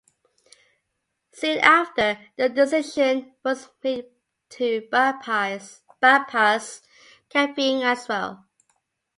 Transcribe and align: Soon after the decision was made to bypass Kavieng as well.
Soon 1.31 1.59
after 1.59 2.17
the 2.35 2.49
decision 2.49 3.35
was 3.45 3.69
made 3.83 4.07
to 4.49 4.87
bypass 4.91 5.79
Kavieng 7.29 7.83
as 7.83 8.07
well. 8.09 8.43